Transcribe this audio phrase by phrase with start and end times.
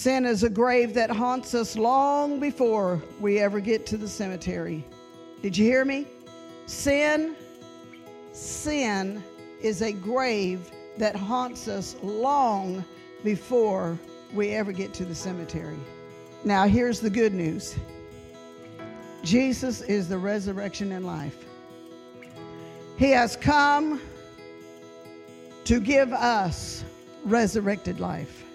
[0.00, 4.82] Sin is a grave that haunts us long before we ever get to the cemetery.
[5.42, 6.06] Did you hear me?
[6.64, 7.36] Sin,
[8.32, 9.22] sin
[9.60, 12.82] is a grave that haunts us long
[13.24, 13.98] before
[14.32, 15.78] we ever get to the cemetery.
[16.44, 17.76] Now, here's the good news
[19.22, 21.44] Jesus is the resurrection and life.
[22.96, 24.00] He has come
[25.64, 26.84] to give us
[27.22, 28.46] resurrected life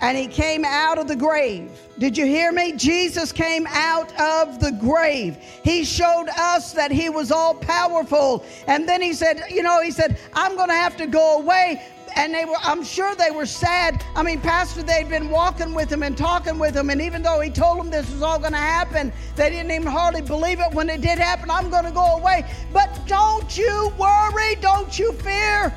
[0.00, 1.70] and he came out of the grave.
[1.98, 2.72] Did you hear me?
[2.72, 5.36] Jesus came out of the grave.
[5.64, 8.44] He showed us that he was all powerful.
[8.66, 11.82] And then he said, You know, he said, I'm going to have to go away.
[12.16, 14.02] And they were, I'm sure they were sad.
[14.16, 16.90] I mean, Pastor, they'd been walking with him and talking with him.
[16.90, 19.86] And even though he told them this was all going to happen, they didn't even
[19.86, 21.50] hardly believe it when it did happen.
[21.50, 22.50] I'm going to go away.
[22.72, 24.56] But don't you worry.
[24.56, 25.74] Don't you fear.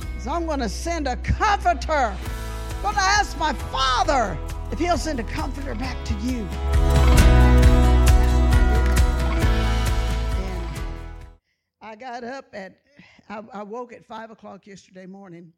[0.00, 2.14] Because I'm going to send a comforter
[2.86, 4.38] going to ask my Father
[4.70, 6.46] if He'll send a comforter back to you.
[10.36, 10.68] And
[11.80, 12.78] I got up at,
[13.28, 15.52] I, I woke at 5 o'clock yesterday morning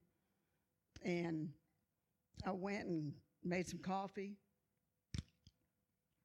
[1.04, 1.50] and
[2.46, 3.12] I went and
[3.44, 4.38] made some coffee.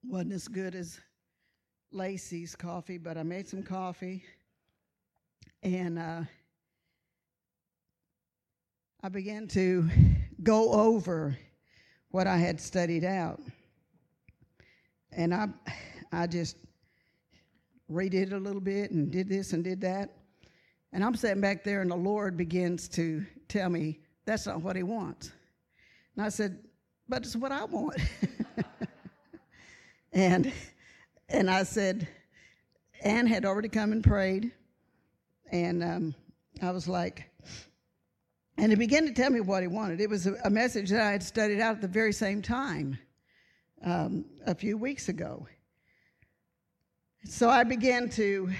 [0.05, 1.01] Wasn't as good as
[1.91, 4.23] Lacey's coffee, but I made some coffee.
[5.63, 6.21] And uh,
[9.03, 9.89] I began to
[10.43, 11.37] go over
[12.11, 13.39] what I had studied out.
[15.11, 15.47] And I,
[16.11, 16.57] I just
[17.91, 20.09] redid it a little bit and did this and did that.
[20.91, 24.75] And I'm sitting back there, and the Lord begins to tell me, that's not what
[24.75, 25.31] He wants.
[26.15, 26.59] And I said,
[27.09, 27.99] but it's what I want.
[30.13, 30.53] and,
[31.29, 32.07] and I said,
[33.03, 34.51] Ann had already come and prayed.
[35.51, 36.15] And um,
[36.61, 37.29] I was like,
[38.57, 39.99] and he began to tell me what he wanted.
[39.99, 42.97] It was a, a message that I had studied out at the very same time
[43.83, 45.47] um, a few weeks ago.
[47.25, 48.51] So I began to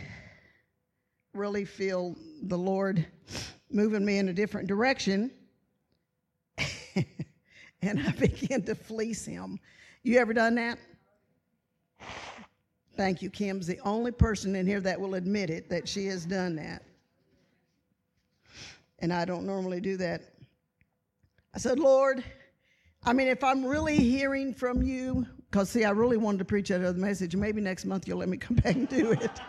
[1.34, 3.06] really feel the Lord
[3.70, 5.32] moving me in a different direction.
[6.96, 9.60] and I began to fleece him.
[10.04, 10.80] You ever done that?
[12.96, 16.26] Thank you, Kim's the only person in here that will admit it that she has
[16.26, 16.84] done that
[19.04, 20.22] and I don't normally do that.
[21.54, 22.24] I said, Lord,
[23.04, 26.70] I mean, if I'm really hearing from you, because see, I really wanted to preach
[26.70, 27.36] that other message.
[27.36, 29.42] Maybe next month you'll let me come back and do it.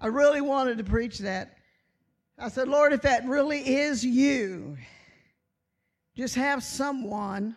[0.00, 1.58] I really wanted to preach that.
[2.38, 4.76] I said, Lord, if that really is you,
[6.16, 7.54] just have someone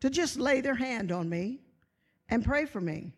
[0.00, 1.60] to just lay their hand on me
[2.30, 3.12] and pray for me.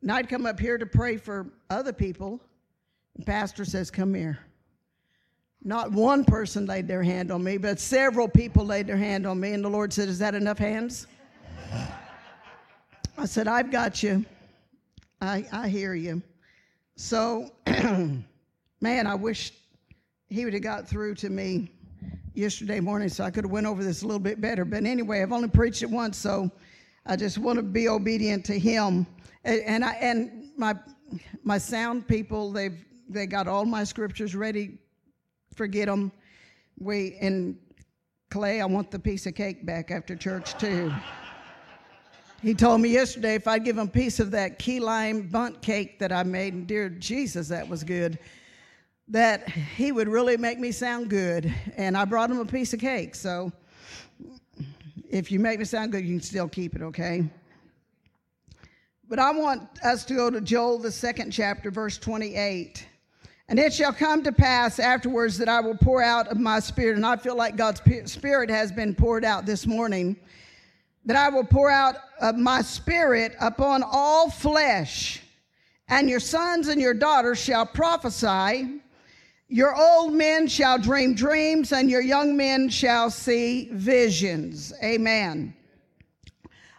[0.00, 2.40] And I'd come up here to pray for other people.
[3.16, 4.38] The pastor says, Come here.
[5.64, 9.38] Not one person laid their hand on me, but several people laid their hand on
[9.38, 9.52] me.
[9.52, 11.06] And the Lord said, Is that enough hands?
[13.16, 14.24] I said, I've got you.
[15.20, 16.20] I, I hear you.
[16.96, 19.52] So, man, I wish
[20.28, 21.70] he would have got through to me
[22.34, 24.64] yesterday morning so I could have went over this a little bit better.
[24.64, 26.50] But anyway, I've only preached it once, so
[27.06, 29.06] I just want to be obedient to him.
[29.44, 30.74] And, and I and my
[31.44, 34.78] my sound people, they've they got all my scriptures ready
[35.54, 36.12] forget them.
[36.78, 37.56] We and
[38.30, 40.92] Clay, I want the piece of cake back after church too.
[42.42, 45.62] He told me yesterday if I'd give him a piece of that key lime Bundt
[45.62, 48.18] cake that I made, and dear Jesus, that was good,
[49.08, 51.54] that he would really make me sound good.
[51.76, 53.14] And I brought him a piece of cake.
[53.14, 53.52] So
[55.08, 57.28] if you make me sound good, you can still keep it, okay?
[59.08, 62.86] But I want us to go to Joel, the second chapter, verse 28.
[63.48, 66.96] And it shall come to pass afterwards that I will pour out of my spirit,
[66.96, 70.16] and I feel like God's spirit has been poured out this morning,
[71.04, 75.20] that I will pour out of my spirit upon all flesh,
[75.88, 78.80] and your sons and your daughters shall prophesy.
[79.48, 84.72] Your old men shall dream dreams, and your young men shall see visions.
[84.82, 85.54] Amen.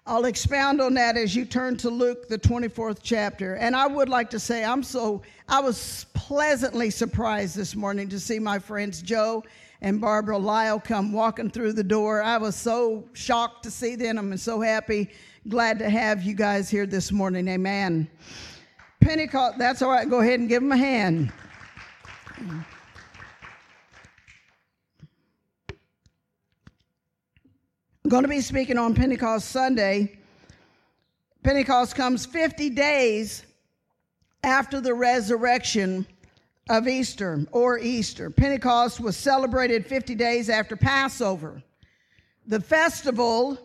[0.06, 3.56] I'll expound on that as you turn to Luke, the 24th chapter.
[3.56, 8.20] And I would like to say, I'm so, I was pleasantly surprised this morning to
[8.20, 9.46] see my friends Joe
[9.82, 12.22] and Barbara Lyle come walking through the door.
[12.22, 14.18] I was so shocked to see them.
[14.18, 15.10] I'm so happy,
[15.48, 17.48] glad to have you guys here this morning.
[17.48, 18.10] Amen.
[19.00, 20.10] Pentecost, that's all right.
[20.10, 21.32] Go ahead and give them a hand.
[28.14, 30.20] Going to be speaking on Pentecost Sunday.
[31.42, 33.44] Pentecost comes 50 days
[34.44, 36.06] after the resurrection
[36.70, 38.30] of Easter or Easter.
[38.30, 41.64] Pentecost was celebrated 50 days after Passover.
[42.46, 43.58] the festival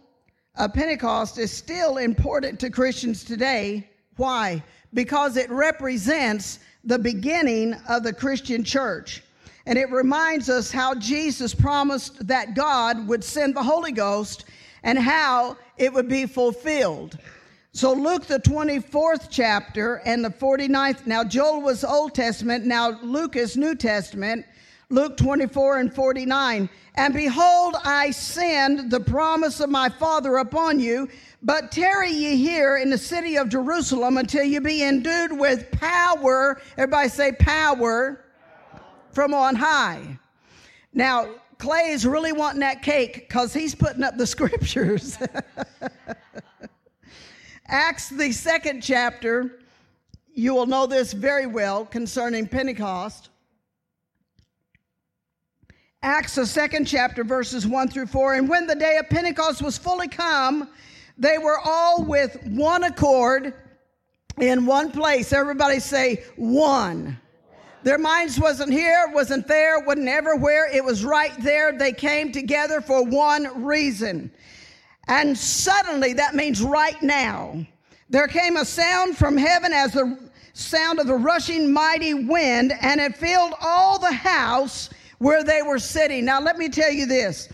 [0.56, 3.86] of Pentecost is still important to Christians today.
[4.16, 4.64] Why?
[4.94, 9.22] Because it represents the beginning of the Christian church.
[9.68, 14.46] And it reminds us how Jesus promised that God would send the Holy Ghost
[14.82, 17.18] and how it would be fulfilled.
[17.72, 23.36] So, Luke, the 24th chapter and the 49th, now Joel was Old Testament, now Luke
[23.36, 24.46] is New Testament.
[24.88, 26.70] Luke 24 and 49.
[26.94, 31.10] And behold, I send the promise of my Father upon you,
[31.42, 36.58] but tarry ye here in the city of Jerusalem until you be endued with power.
[36.78, 38.24] Everybody say power
[39.18, 40.16] from on high.
[40.94, 41.28] Now,
[41.58, 45.18] Clay is really wanting that cake because he's putting up the scriptures.
[47.66, 49.58] Acts, the second chapter,
[50.32, 53.30] you will know this very well concerning Pentecost.
[56.00, 58.34] Acts, the second chapter, verses 1 through 4.
[58.34, 60.68] And when the day of Pentecost was fully come,
[61.18, 63.52] they were all with one accord
[64.40, 65.32] in one place.
[65.32, 67.18] Everybody say, one.
[67.82, 70.68] Their minds wasn't here, wasn't there, wasn't everywhere.
[70.72, 71.72] It was right there.
[71.72, 74.30] They came together for one reason.
[75.06, 77.64] And suddenly, that means right now,
[78.10, 80.18] there came a sound from heaven as the
[80.52, 85.78] sound of the rushing mighty wind, and it filled all the house where they were
[85.78, 86.24] sitting.
[86.24, 87.48] Now, let me tell you this.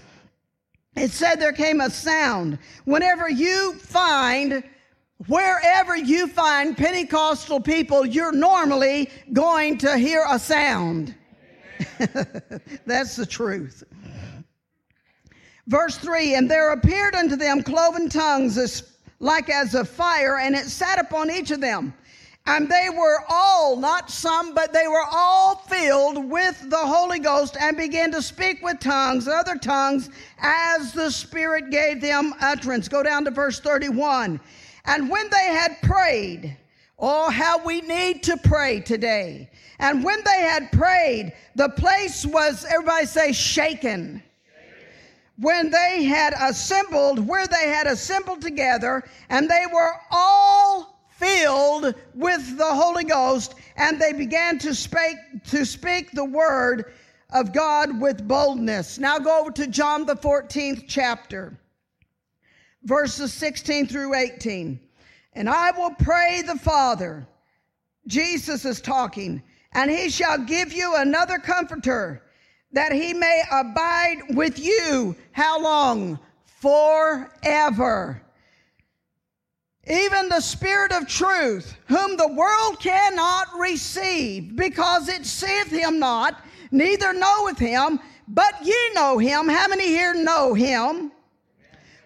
[0.97, 2.59] It said there came a sound.
[2.85, 4.63] Whenever you find,
[5.27, 11.15] wherever you find Pentecostal people, you're normally going to hear a sound.
[12.87, 13.85] That's the truth.
[15.67, 20.55] Verse 3 And there appeared unto them cloven tongues as, like as of fire, and
[20.55, 21.95] it sat upon each of them.
[22.47, 27.57] And they were all, not some, but they were all filled with the Holy Ghost
[27.59, 32.87] and began to speak with tongues, other tongues, as the Spirit gave them utterance.
[32.87, 34.39] Go down to verse 31.
[34.85, 36.57] And when they had prayed,
[36.99, 39.51] oh, how we need to pray today.
[39.79, 44.23] And when they had prayed, the place was, everybody say, shaken.
[45.37, 52.57] When they had assembled, where they had assembled together, and they were all filled with
[52.57, 55.17] the Holy Ghost, and they began to speak
[55.51, 56.93] to speak the word
[57.31, 58.99] of God with boldness.
[58.99, 61.59] Now go over to John the 14th chapter,
[62.85, 64.81] verses 16 through 18.
[65.35, 67.27] And I will pray the Father,
[68.07, 69.43] Jesus is talking,
[69.73, 72.23] and he shall give you another comforter,
[72.73, 75.17] that he may abide with you.
[75.33, 76.19] How long?
[76.61, 78.25] Forever
[79.89, 86.43] even the Spirit of truth, whom the world cannot receive, because it seeth him not,
[86.71, 89.49] neither knoweth him, but ye know him.
[89.49, 91.13] How many here know him?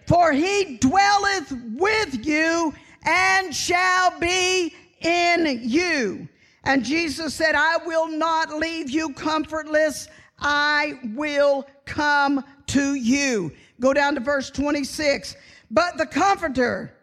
[0.09, 2.73] For he dwelleth with you
[3.03, 6.27] and shall be in you.
[6.65, 10.09] And Jesus said, I will not leave you comfortless.
[10.39, 13.53] I will come to you.
[13.81, 15.37] Go down to verse 26.
[15.71, 16.95] But the Comforter,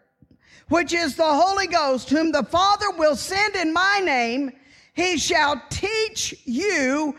[0.68, 4.50] which is the Holy Ghost, whom the Father will send in my name.
[4.94, 7.14] He shall teach you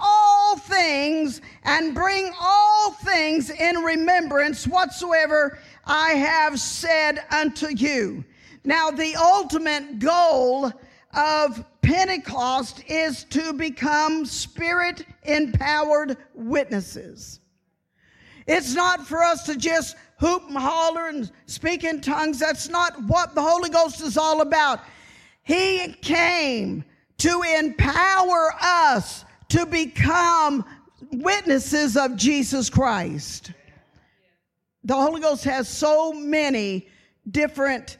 [0.00, 8.24] all things and bring all things in remembrance whatsoever I have said unto you.
[8.64, 10.72] Now, the ultimate goal
[11.14, 17.40] of Pentecost is to become spirit empowered witnesses.
[18.46, 22.38] It's not for us to just hoop and holler and speak in tongues.
[22.38, 24.80] That's not what the Holy Ghost is all about.
[25.42, 26.84] He came
[27.18, 30.64] to empower us to become
[31.12, 33.52] witnesses of Jesus Christ.
[34.84, 36.88] The Holy Ghost has so many
[37.30, 37.98] different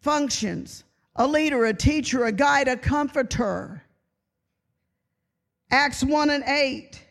[0.00, 0.84] functions
[1.16, 3.82] a leader, a teacher, a guide, a comforter.
[5.70, 7.02] Acts 1 and 8.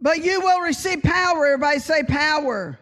[0.00, 1.46] But you will receive power.
[1.46, 2.78] Everybody say power.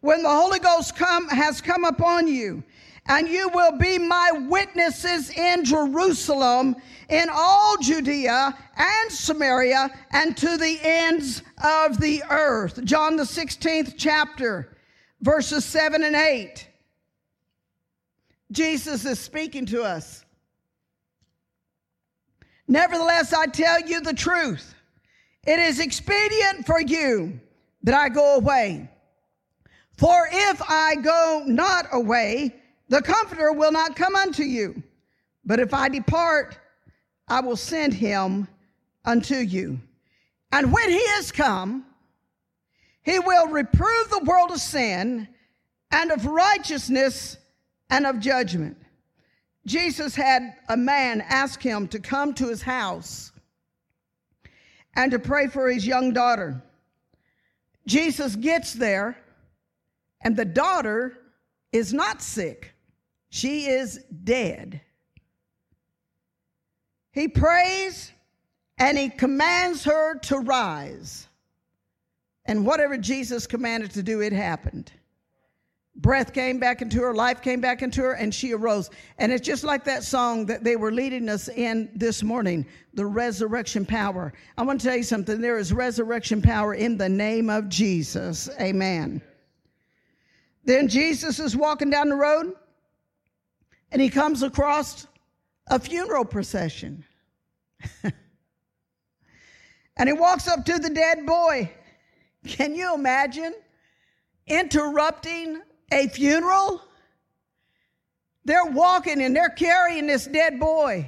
[0.00, 2.62] When the Holy Ghost come, has come upon you,
[3.06, 6.76] and you will be my witnesses in Jerusalem,
[7.08, 12.82] in all Judea and Samaria, and to the ends of the earth.
[12.84, 14.76] John the 16th chapter,
[15.20, 16.68] verses 7 and 8.
[18.52, 20.24] Jesus is speaking to us.
[22.68, 24.74] Nevertheless, I tell you the truth.
[25.44, 27.40] It is expedient for you
[27.82, 28.88] that I go away.
[29.98, 34.82] For if I go not away, the Comforter will not come unto you.
[35.44, 36.58] But if I depart,
[37.28, 38.48] I will send him
[39.04, 39.80] unto you.
[40.52, 41.86] And when he is come,
[43.02, 45.28] he will reprove the world of sin
[45.90, 47.36] and of righteousness
[47.90, 48.76] and of judgment.
[49.66, 53.32] Jesus had a man ask him to come to his house
[54.94, 56.62] and to pray for his young daughter.
[57.86, 59.16] Jesus gets there,
[60.22, 61.18] and the daughter
[61.72, 62.71] is not sick,
[63.32, 64.82] she is dead.
[67.12, 68.12] He prays
[68.76, 71.28] and he commands her to rise.
[72.44, 74.92] And whatever Jesus commanded to do, it happened.
[75.96, 78.90] Breath came back into her, life came back into her, and she arose.
[79.16, 83.06] And it's just like that song that they were leading us in this morning the
[83.06, 84.34] resurrection power.
[84.58, 88.50] I want to tell you something there is resurrection power in the name of Jesus.
[88.60, 89.22] Amen.
[90.64, 92.56] Then Jesus is walking down the road
[93.92, 95.06] and he comes across
[95.68, 97.04] a funeral procession.
[99.96, 101.70] and he walks up to the dead boy.
[102.46, 103.54] Can you imagine
[104.46, 105.60] interrupting
[105.92, 106.82] a funeral?
[108.44, 111.06] They're walking and they're carrying this dead boy.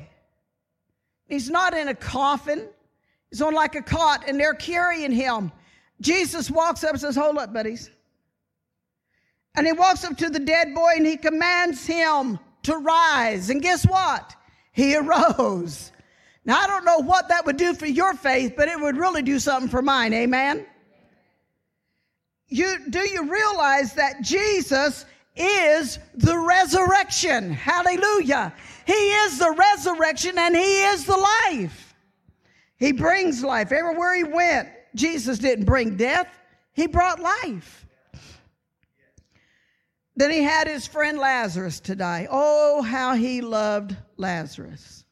[1.26, 2.68] He's not in a coffin,
[3.30, 5.50] he's on like a cot, and they're carrying him.
[6.02, 7.90] Jesus walks up and says, Hold up, buddies.
[9.56, 13.50] And he walks up to the dead boy and he commands him to rise.
[13.50, 14.34] And guess what?
[14.72, 15.92] He arose.
[16.44, 19.22] Now, I don't know what that would do for your faith, but it would really
[19.22, 20.12] do something for mine.
[20.12, 20.66] Amen?
[22.48, 27.50] You, do you realize that Jesus is the resurrection?
[27.50, 28.52] Hallelujah.
[28.86, 31.94] He is the resurrection and He is the life.
[32.76, 33.72] He brings life.
[33.72, 36.28] Everywhere He went, Jesus didn't bring death,
[36.74, 37.83] He brought life.
[40.16, 42.28] Then He had His friend Lazarus to die.
[42.30, 45.04] Oh, how He loved Lazarus.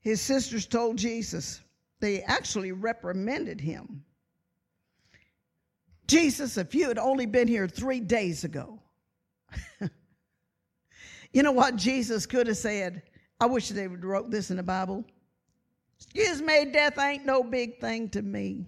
[0.00, 1.60] His sisters told Jesus,
[2.00, 4.02] they actually reprimanded him.
[6.06, 8.80] Jesus, if you had only been here three days ago,
[11.32, 13.02] you know what Jesus could have said?
[13.38, 15.04] I wish they would wrote this in the Bible.
[15.98, 18.66] Excuse me, death ain't no big thing to me.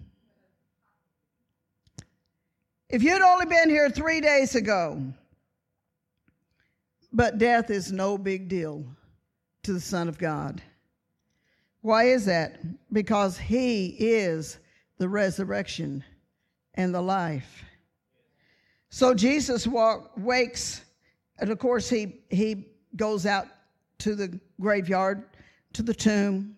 [2.93, 5.01] If you'd only been here three days ago,
[7.11, 8.85] but death is no big deal
[9.63, 10.61] to the Son of God.
[11.81, 12.59] Why is that?
[12.93, 14.59] Because he is
[14.99, 16.03] the resurrection
[16.75, 17.65] and the life.
[18.91, 20.85] So Jesus walk, wakes,
[21.39, 23.47] and of course he he goes out
[23.97, 25.23] to the graveyard,
[25.73, 26.55] to the tomb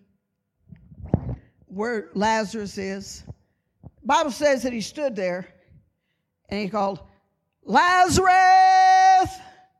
[1.64, 3.24] where Lazarus is.
[4.04, 5.48] Bible says that he stood there
[6.48, 7.00] and he called
[7.64, 9.30] Lazarus.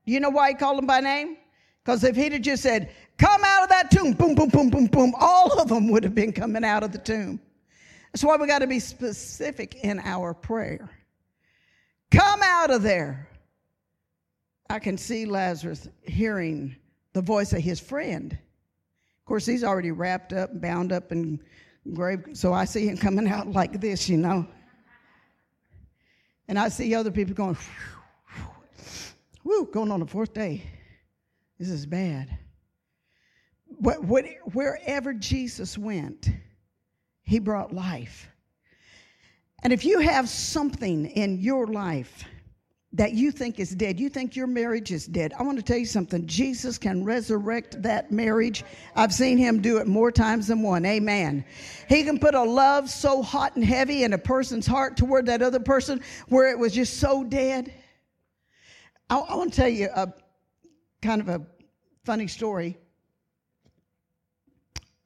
[0.04, 1.36] You know why he called him by name?
[1.84, 4.12] Because if he'd have just said, Come out of that tomb.
[4.12, 5.14] Boom, boom, boom, boom, boom.
[5.18, 7.40] All of them would have been coming out of the tomb.
[8.12, 10.90] That's why we got to be specific in our prayer.
[12.10, 13.28] Come out of there.
[14.68, 16.76] I can see Lazarus hearing
[17.12, 18.32] the voice of his friend.
[18.32, 21.40] Of course, he's already wrapped up, bound up, and
[21.94, 22.24] grave.
[22.34, 24.46] So I see him coming out like this, you know.
[26.48, 27.56] And I see other people going,
[29.44, 30.62] whoo, going on the fourth day.
[31.58, 32.28] This is bad
[33.80, 36.28] But wherever Jesus went,
[37.22, 38.28] he brought life.
[39.62, 42.24] And if you have something in your life
[42.92, 45.76] that you think is dead, you think your marriage is dead, I want to tell
[45.76, 46.26] you something.
[46.26, 48.64] Jesus can resurrect that marriage.
[48.94, 50.86] I've seen him do it more times than one.
[50.86, 51.44] Amen.
[51.88, 55.42] He can put a love so hot and heavy in a person's heart toward that
[55.42, 57.72] other person where it was just so dead.
[59.10, 60.12] I, I want to tell you a
[61.02, 61.42] kind of a
[62.04, 62.78] funny story.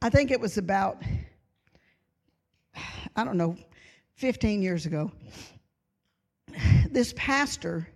[0.02, 1.02] I think it was about,
[3.16, 3.56] I don't know,
[4.14, 5.10] 15 years ago.
[6.90, 7.88] This pastor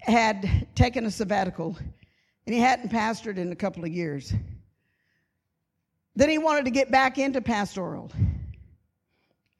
[0.00, 1.76] had taken a sabbatical
[2.46, 4.32] and he hadn't pastored in a couple of years.
[6.14, 8.12] Then he wanted to get back into pastoral.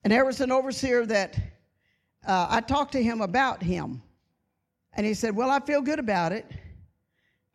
[0.04, 1.36] And there was an overseer that
[2.26, 4.00] uh, I talked to him about him.
[4.92, 6.46] And he said, Well, I feel good about it.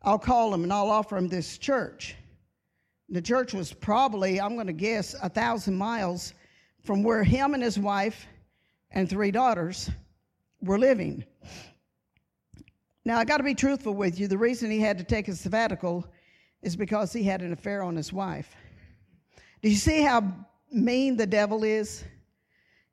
[0.02, 2.16] I'll call him and I'll offer him this church.
[3.08, 6.34] The church was probably, I'm going to guess, a thousand miles
[6.84, 8.26] from where him and his wife
[8.90, 9.90] and three daughters
[10.60, 11.24] were living.
[13.04, 14.26] Now, I got to be truthful with you.
[14.26, 16.06] The reason he had to take a sabbatical
[16.62, 18.54] is because he had an affair on his wife.
[19.62, 20.24] Do you see how
[20.72, 22.04] mean the devil is?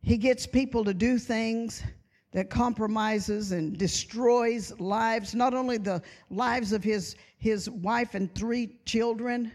[0.02, 1.84] He gets people to do things
[2.32, 8.78] that compromises and destroys lives, not only the lives of his, his wife and three
[8.86, 9.52] children,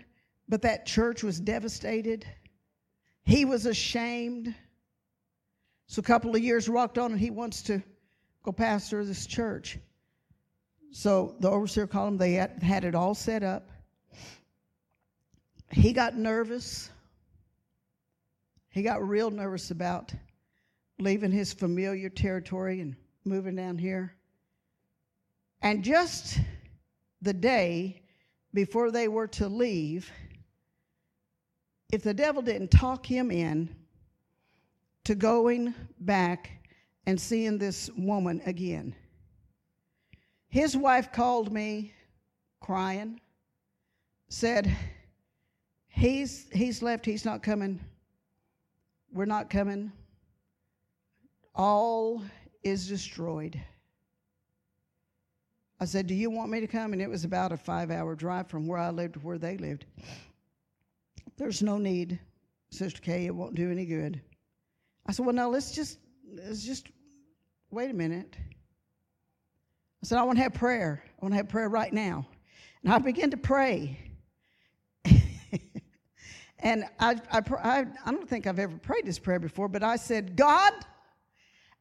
[0.49, 2.25] but that church was devastated.
[3.25, 4.55] He was ashamed.
[5.89, 7.83] So a couple of years rocked on, and he wants to
[8.43, 9.79] go pastor this church.
[10.93, 12.19] So the overseer called him.
[12.19, 13.71] They had, had it all set up.
[15.71, 16.91] He got nervous.
[18.69, 20.13] He got real nervous about
[20.99, 24.15] leaving his familiar territory and moving down here.
[25.63, 26.39] And just
[27.23, 28.03] the day
[28.53, 30.11] before they were to leave,
[31.91, 33.75] if the devil didn't talk him in
[35.09, 36.51] to going back
[37.07, 38.95] and seeing this woman again,
[40.49, 41.95] his wife called me
[42.61, 43.19] crying,
[44.29, 44.71] said,
[45.87, 47.81] He's, he's left, he's not coming.
[49.11, 49.93] We're not coming.
[51.55, 52.23] All
[52.63, 53.59] is destroyed.
[55.81, 56.93] I said, Do you want me to come?
[56.93, 59.57] And it was about a five hour drive from where I lived to where they
[59.57, 59.87] lived.
[61.39, 62.21] There's no need,
[62.69, 64.21] Sister Kay, it won't do any good.
[65.09, 65.99] I said, Well, now let's just
[66.31, 66.89] let's just
[67.71, 68.37] wait a minute.
[70.03, 71.03] I said, I want to have prayer.
[71.05, 72.27] I want to have prayer right now.
[72.85, 73.99] And I began to pray.
[76.61, 79.97] and I, I, I, I don't think I've ever prayed this prayer before, but I
[79.97, 80.73] said, God,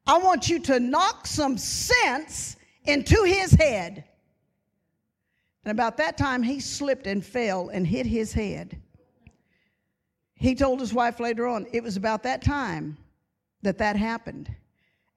[0.07, 2.55] I want you to knock some sense
[2.85, 4.05] into his head.
[5.63, 8.81] And about that time, he slipped and fell and hit his head.
[10.33, 12.97] He told his wife later on, it was about that time
[13.61, 14.53] that that happened.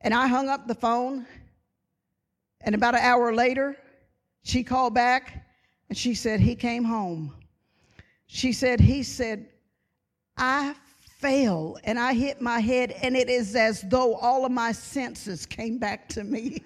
[0.01, 1.27] And I hung up the phone,
[2.63, 3.77] and about an hour later,
[4.43, 5.47] she called back
[5.89, 7.35] and she said, He came home.
[8.27, 9.49] She said, He said,
[10.37, 10.75] I
[11.19, 15.45] fell and I hit my head, and it is as though all of my senses
[15.47, 16.63] came back to me.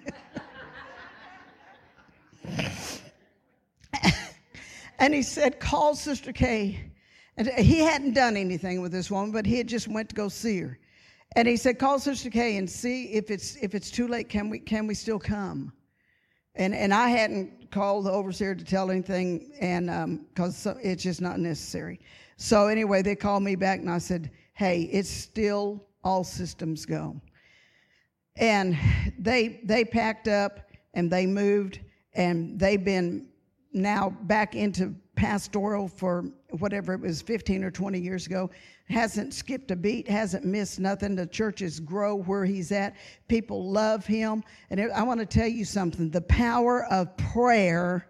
[4.99, 6.79] and he said, Call Sister Kay.
[7.37, 10.29] And he hadn't done anything with this woman, but he had just went to go
[10.29, 10.79] see her.
[11.35, 14.49] And he said, Call Sister Kay and see if it's if it's too late, can
[14.49, 15.73] we can we still come?
[16.55, 21.21] And and I hadn't called the overseer to tell anything, and because um, it's just
[21.21, 21.99] not necessary.
[22.37, 27.19] So anyway, they called me back, and I said, Hey, it's still all systems go.
[28.37, 28.77] And
[29.19, 31.79] they they packed up and they moved
[32.13, 33.27] and they've been
[33.73, 36.25] now back into pastoral for
[36.59, 38.49] whatever it was 15 or 20 years ago
[38.89, 41.15] hasn't skipped a beat hasn't missed nothing.
[41.15, 42.95] The churches grow where he's at.
[43.27, 44.43] People love him.
[44.69, 46.09] And i want to tell you something.
[46.09, 48.07] The power of prayer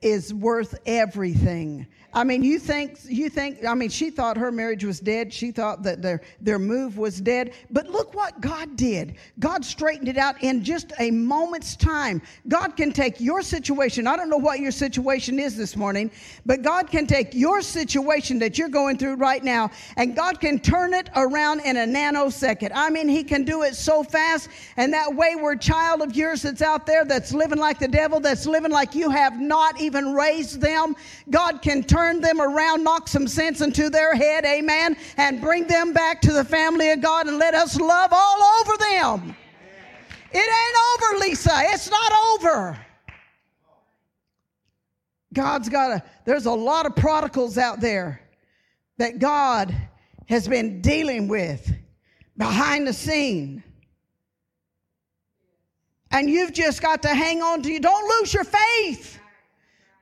[0.00, 1.86] is worth everything
[2.18, 5.32] I mean, you think, you think, I mean, she thought her marriage was dead.
[5.32, 7.52] She thought that their, their move was dead.
[7.70, 9.14] But look what God did.
[9.38, 12.20] God straightened it out in just a moment's time.
[12.48, 14.08] God can take your situation.
[14.08, 16.10] I don't know what your situation is this morning,
[16.44, 20.58] but God can take your situation that you're going through right now and God can
[20.58, 22.72] turn it around in a nanosecond.
[22.74, 24.48] I mean, He can do it so fast.
[24.76, 28.44] And that wayward child of yours that's out there that's living like the devil, that's
[28.44, 30.96] living like you have not even raised them,
[31.30, 35.66] God can turn turn them around, knock some sense into their head, amen, and bring
[35.66, 39.36] them back to the family of God and let us love all over them.
[40.30, 41.50] It ain't over, Lisa.
[41.54, 42.78] It's not over.
[45.34, 48.22] God's got a, there's a lot of prodigals out there
[48.96, 49.74] that God
[50.28, 51.70] has been dealing with
[52.36, 53.62] behind the scene.
[56.10, 57.80] And you've just got to hang on to you.
[57.80, 59.17] Don't lose your faith.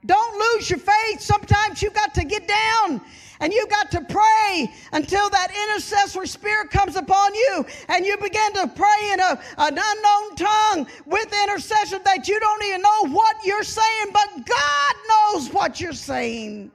[0.06, 1.20] Don't lose your faith.
[1.20, 3.00] Sometimes you've got to get down
[3.40, 8.52] and you've got to pray until that intercessory spirit comes upon you and you begin
[8.54, 13.36] to pray in a, an unknown tongue with intercession that you don't even know what
[13.44, 16.70] you're saying, but God knows what you're saying.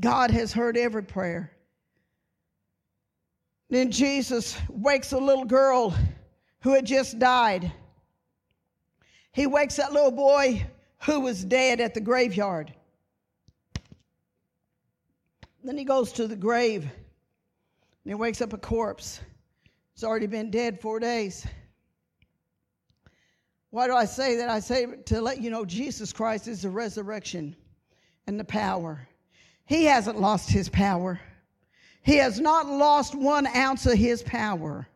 [0.00, 1.52] God has heard every prayer.
[3.68, 5.94] Then Jesus wakes a little girl
[6.60, 7.72] who had just died.
[9.32, 10.66] He wakes that little boy
[11.04, 12.72] who was dead at the graveyard.
[15.64, 19.20] Then he goes to the grave and he wakes up a corpse.
[19.94, 21.46] It's already been dead four days.
[23.70, 24.48] Why do I say that?
[24.48, 27.56] I say to let you know Jesus Christ is the resurrection
[28.26, 29.06] and the power.
[29.64, 31.20] He hasn't lost his power.
[32.02, 34.86] He has not lost one ounce of his power.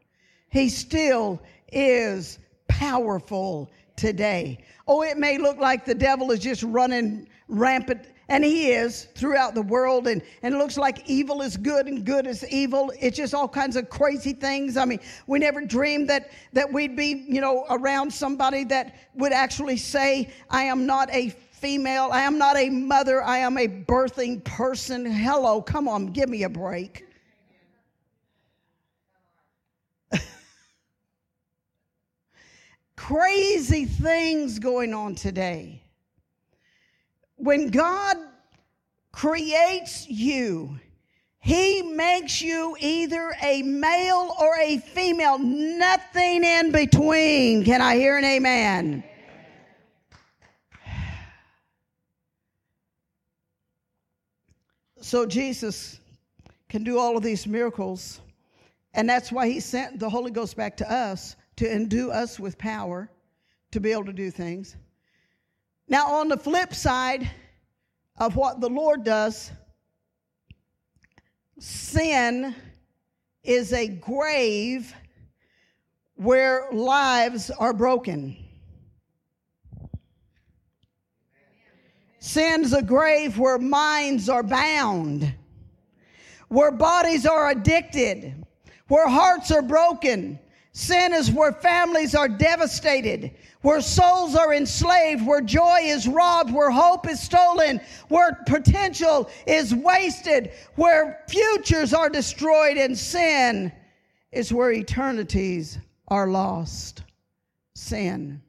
[0.51, 1.40] He still
[1.73, 2.38] is
[2.69, 4.59] powerful today.
[4.87, 9.54] Oh, it may look like the devil is just running rampant, and he is throughout
[9.54, 12.92] the world, and, and it looks like evil is good and good is evil.
[13.00, 14.76] It's just all kinds of crazy things.
[14.76, 19.32] I mean, we never dreamed that, that we'd be, you know, around somebody that would
[19.32, 23.66] actually say, I am not a female, I am not a mother, I am a
[23.66, 25.06] birthing person.
[25.06, 27.06] Hello, come on, give me a break.
[33.07, 35.81] Crazy things going on today.
[37.37, 38.16] When God
[39.12, 40.81] creates you,
[41.38, 47.64] He makes you either a male or a female, nothing in between.
[47.64, 49.05] Can I hear an amen?
[55.01, 56.01] So Jesus
[56.69, 58.21] can do all of these miracles.
[58.95, 62.59] And that's why he sent the Holy Ghost back to us to endue us with
[62.59, 63.11] power
[63.73, 64.77] to be able to do things.
[65.88, 67.31] Now, on the flip side
[68.16, 69.51] of what the Lord does,
[71.59, 72.55] sin
[73.42, 74.95] is a grave
[76.16, 78.37] where lives are broken.
[82.19, 85.33] Sin's a grave where minds are bound,
[86.49, 88.45] where bodies are addicted,
[88.88, 90.40] where hearts are broken,
[90.76, 96.70] Sin is where families are devastated, where souls are enslaved, where joy is robbed, where
[96.70, 103.72] hope is stolen, where potential is wasted, where futures are destroyed, and sin
[104.32, 107.04] is where eternities are lost.
[107.74, 108.42] Sin.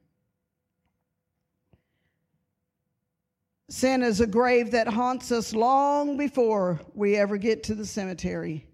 [3.69, 8.67] Sin is a grave that haunts us long before we ever get to the cemetery.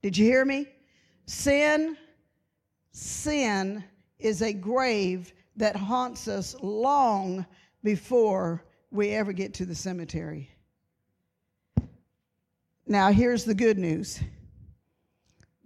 [0.00, 0.68] Did you hear me?
[1.26, 1.96] Sin
[2.92, 3.84] sin
[4.18, 7.46] is a grave that haunts us long
[7.82, 10.50] before we ever get to the cemetery.
[12.86, 14.20] Now, here's the good news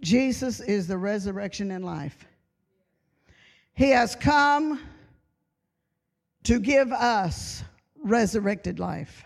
[0.01, 2.25] Jesus is the resurrection and life.
[3.73, 4.79] He has come
[6.43, 7.63] to give us
[8.03, 9.25] resurrected life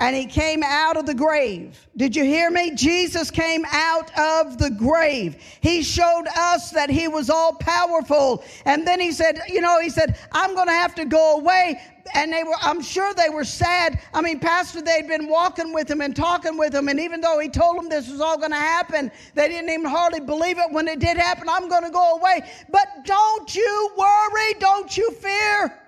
[0.00, 1.86] and he came out of the grave.
[1.94, 2.74] Did you hear me?
[2.74, 5.36] Jesus came out of the grave.
[5.60, 8.42] He showed us that he was all powerful.
[8.64, 11.78] And then he said, you know, he said, I'm going to have to go away.
[12.14, 14.00] And they were, I'm sure they were sad.
[14.14, 16.88] I mean, Pastor, they'd been walking with him and talking with him.
[16.88, 19.84] And even though he told them this was all going to happen, they didn't even
[19.84, 21.46] hardly believe it when it did happen.
[21.46, 22.50] I'm going to go away.
[22.70, 24.54] But don't you worry.
[24.60, 25.78] Don't you fear.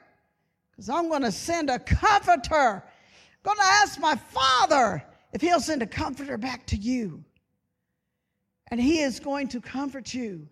[0.73, 2.83] Because I'm going to send a comforter
[3.43, 5.03] Going to ask my Father
[5.33, 7.25] if He'll send a comforter back to you.
[8.71, 10.49] And He is going to comfort you.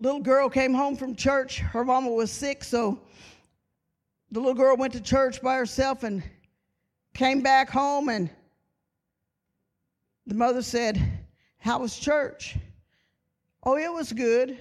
[0.00, 1.60] Little girl came home from church.
[1.60, 3.00] Her mama was sick, so
[4.32, 6.22] the little girl went to church by herself and
[7.14, 8.08] came back home.
[8.08, 8.28] And
[10.26, 11.00] the mother said,
[11.58, 12.56] How was church?
[13.62, 14.58] Oh, it was good.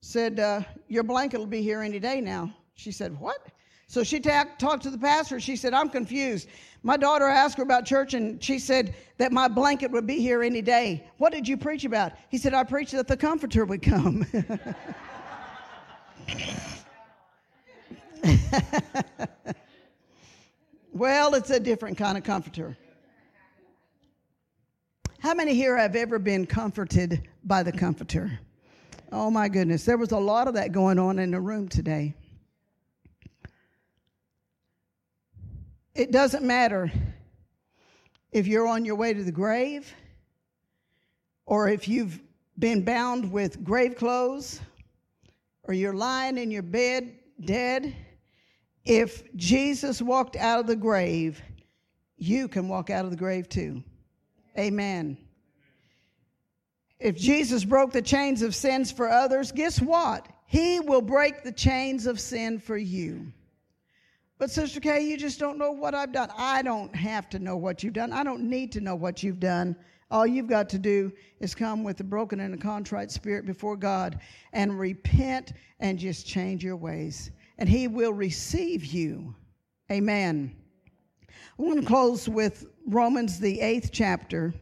[0.00, 2.54] Said, uh, Your blanket will be here any day now.
[2.74, 3.46] She said, What?
[3.90, 5.40] So she ta- talked to the pastor.
[5.40, 6.46] She said, I'm confused.
[6.84, 10.44] My daughter asked her about church, and she said that my blanket would be here
[10.44, 11.10] any day.
[11.18, 12.12] What did you preach about?
[12.28, 14.24] He said, I preached that the comforter would come.
[20.92, 22.76] well, it's a different kind of comforter.
[25.18, 28.38] How many here have ever been comforted by the comforter?
[29.10, 32.14] Oh my goodness, there was a lot of that going on in the room today.
[35.94, 36.90] It doesn't matter
[38.32, 39.92] if you're on your way to the grave
[41.46, 42.20] or if you've
[42.58, 44.60] been bound with grave clothes
[45.64, 47.12] or you're lying in your bed
[47.44, 47.94] dead.
[48.84, 51.42] If Jesus walked out of the grave,
[52.16, 53.82] you can walk out of the grave too.
[54.58, 55.16] Amen.
[56.98, 60.28] If Jesus broke the chains of sins for others, guess what?
[60.46, 63.32] He will break the chains of sin for you.
[64.40, 66.30] But, Sister Kay, you just don't know what I've done.
[66.34, 68.10] I don't have to know what you've done.
[68.10, 69.76] I don't need to know what you've done.
[70.10, 73.76] All you've got to do is come with a broken and a contrite spirit before
[73.76, 74.18] God
[74.54, 77.30] and repent and just change your ways.
[77.58, 79.34] And He will receive you.
[79.92, 80.56] Amen.
[81.28, 84.54] I want to close with Romans, the eighth chapter,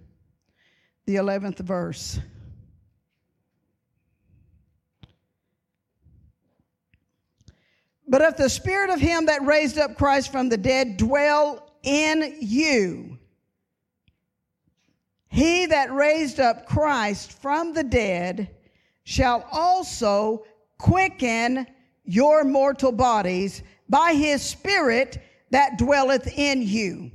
[1.07, 2.19] the 11th verse.
[8.09, 12.37] But if the spirit of him that raised up Christ from the dead dwell in
[12.41, 13.19] you,
[15.29, 18.49] he that raised up Christ from the dead
[19.05, 20.45] shall also
[20.79, 21.67] quicken
[22.05, 27.11] your mortal bodies by his spirit that dwelleth in you.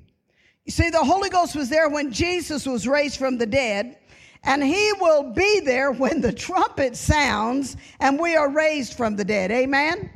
[0.66, 3.98] You see, the Holy Ghost was there when Jesus was raised from the dead,
[4.44, 9.26] and he will be there when the trumpet sounds and we are raised from the
[9.26, 9.52] dead.
[9.52, 10.10] Amen?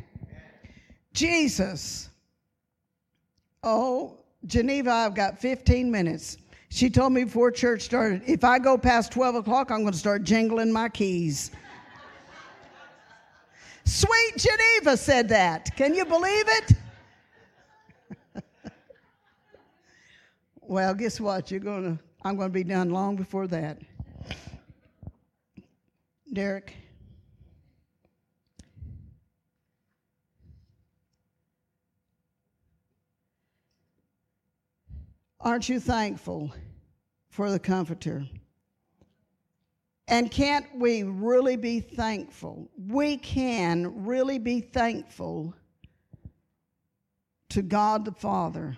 [1.18, 2.10] Jesus.
[3.64, 6.38] Oh, Geneva, I've got 15 minutes.
[6.70, 9.98] She told me before church started, if I go past 12 o'clock, I'm going to
[9.98, 11.50] start jingling my keys.
[13.86, 15.76] Sweet Geneva said that.
[15.76, 16.72] Can you believe it?
[20.62, 21.50] well, guess what?
[21.50, 23.80] You're going to I'm going to be done long before that.
[26.34, 26.76] Derek
[35.40, 36.54] Aren't you thankful
[37.30, 38.26] for the Comforter?
[40.08, 42.70] And can't we really be thankful?
[42.78, 45.54] We can really be thankful
[47.50, 48.78] to God the Father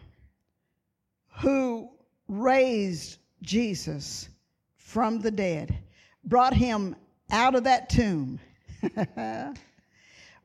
[1.40, 1.90] who
[2.28, 4.30] raised Jesus
[4.76, 5.78] from the dead,
[6.26, 6.96] brought him
[7.32, 8.40] out of that tomb,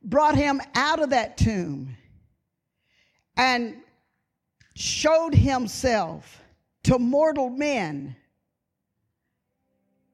[0.05, 1.96] brought him out of that tomb,
[3.37, 3.77] and
[4.74, 6.42] showed himself
[6.84, 8.14] to mortal men,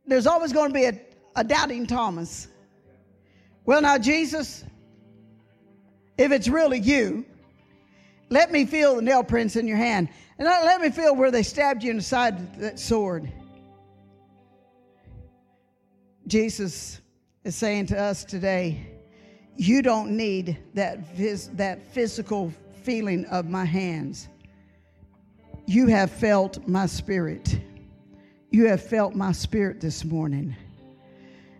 [0.06, 1.00] there's always going to be a,
[1.36, 2.48] a doubting Thomas.
[3.64, 4.64] Well, now, Jesus,
[6.18, 7.24] if it's really you,
[8.28, 10.08] let me feel the nail prints in your hand.
[10.38, 13.30] And let me feel where they stabbed you in the side with that sword.
[16.26, 17.00] Jesus
[17.44, 18.86] is saying to us today,
[19.56, 21.16] you don't need that,
[21.56, 24.28] that physical feeling of my hands
[25.70, 27.60] you have felt my spirit.
[28.50, 30.56] You have felt my spirit this morning.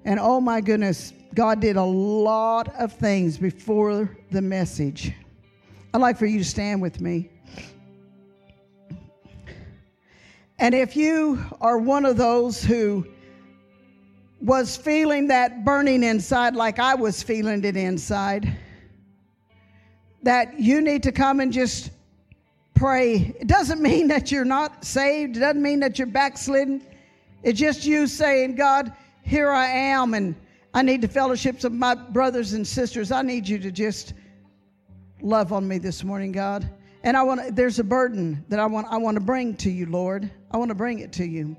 [0.05, 5.13] And oh my goodness, God did a lot of things before the message.
[5.95, 7.31] I'd like for you to stand with me.
[10.59, 13.07] And if you are one of those who
[14.41, 18.59] was feeling that burning inside like I was feeling it inside,
[20.25, 21.93] that you need to come and just
[22.81, 23.35] pray.
[23.39, 26.83] It doesn't mean that you're not saved, it doesn't mean that you're backslidden.
[27.43, 30.35] It's just you saying, God, here I am, and
[30.73, 33.13] I need the fellowships of my brothers and sisters.
[33.13, 34.15] I need you to just
[35.21, 36.69] love on me this morning, God.
[37.03, 39.87] And I want there's a burden that I want I want to bring to you,
[39.87, 40.31] Lord.
[40.51, 41.57] I want to bring it to you.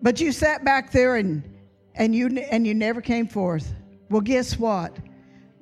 [0.00, 1.42] But you sat back there and
[1.94, 3.74] and you and you never came forth.
[4.10, 4.98] Well, guess what?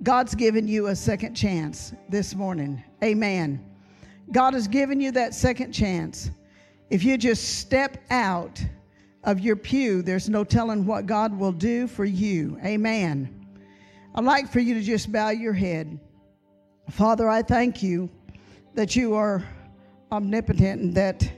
[0.03, 2.83] God's given you a second chance this morning.
[3.03, 3.76] Amen.
[4.33, 6.31] God has given you that second chance.
[6.91, 8.65] If you just step out
[9.25, 12.59] of your pew, there's no telling what God will do for you.
[12.65, 13.47] Amen.
[14.15, 15.99] I'd like for you to just bow your head.
[16.91, 18.09] Father, I thank you
[18.75, 19.45] that you are
[20.13, 21.29] omnipotent and that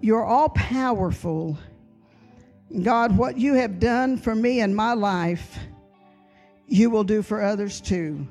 [0.00, 1.58] you're all powerful.
[2.82, 5.58] God, what you have done for me in my life,
[6.66, 8.26] you will do for others too.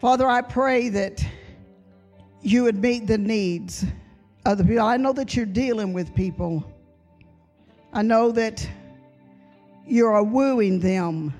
[0.00, 1.24] Father, I pray that
[2.42, 3.84] you would meet the needs
[4.46, 4.82] of the people.
[4.82, 6.64] I know that you're dealing with people.
[7.92, 8.66] I know that
[9.86, 11.34] you're wooing them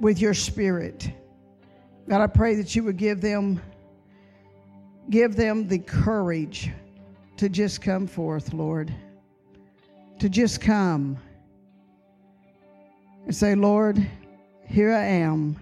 [0.00, 1.10] with your spirit.
[2.08, 3.60] God, I pray that you would give them
[5.10, 6.70] give them the courage
[7.36, 8.94] to just come forth, Lord.
[10.20, 11.18] To just come
[13.24, 14.04] and say, Lord,
[14.66, 15.56] here I am.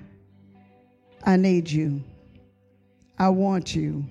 [1.24, 2.02] I need you.
[3.20, 4.08] I want you.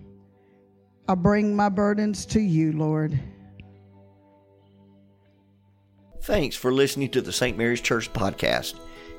[1.07, 3.19] I bring my burdens to you, Lord.
[6.21, 7.57] Thanks for listening to the St.
[7.57, 8.75] Mary's Church podcast.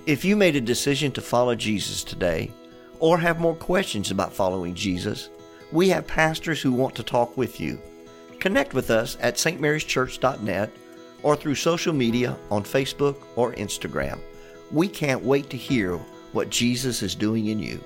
[0.07, 2.53] If you made a decision to follow Jesus today,
[3.01, 5.29] or have more questions about following Jesus,
[5.73, 7.77] we have pastors who want to talk with you.
[8.39, 10.71] Connect with us at stmaryschurch.net
[11.25, 14.21] or through social media on Facebook or Instagram.
[14.71, 15.97] We can't wait to hear
[16.31, 17.83] what Jesus is doing in you.